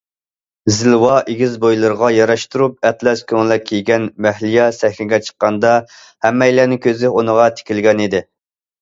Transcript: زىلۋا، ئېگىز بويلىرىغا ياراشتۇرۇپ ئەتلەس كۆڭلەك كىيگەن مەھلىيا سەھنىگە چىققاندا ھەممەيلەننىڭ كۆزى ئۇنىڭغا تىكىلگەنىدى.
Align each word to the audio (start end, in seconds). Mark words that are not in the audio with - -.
زىلۋا، 0.77 1.17
ئېگىز 1.33 1.57
بويلىرىغا 1.65 2.09
ياراشتۇرۇپ 2.15 2.89
ئەتلەس 2.91 3.23
كۆڭلەك 3.33 3.69
كىيگەن 3.73 4.09
مەھلىيا 4.29 4.67
سەھنىگە 4.81 5.23
چىققاندا 5.29 5.79
ھەممەيلەننىڭ 6.01 6.85
كۆزى 6.91 7.17
ئۇنىڭغا 7.17 7.51
تىكىلگەنىدى. 7.63 8.29